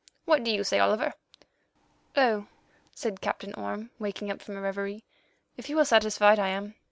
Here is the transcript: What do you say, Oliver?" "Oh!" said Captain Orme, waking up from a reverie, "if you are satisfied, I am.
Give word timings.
What 0.25 0.43
do 0.43 0.49
you 0.49 0.63
say, 0.63 0.79
Oliver?" 0.79 1.13
"Oh!" 2.15 2.47
said 2.95 3.21
Captain 3.21 3.53
Orme, 3.53 3.91
waking 3.99 4.31
up 4.31 4.41
from 4.41 4.55
a 4.57 4.59
reverie, 4.61 5.03
"if 5.57 5.69
you 5.69 5.77
are 5.77 5.85
satisfied, 5.85 6.39
I 6.39 6.47
am. 6.47 6.73